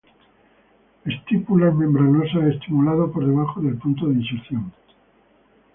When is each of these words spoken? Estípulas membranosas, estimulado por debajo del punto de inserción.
Estípulas 1.05 1.75
membranosas, 1.75 2.55
estimulado 2.55 3.11
por 3.11 3.23
debajo 3.23 3.61
del 3.61 3.77
punto 3.77 4.07
de 4.07 4.15
inserción. 4.15 4.73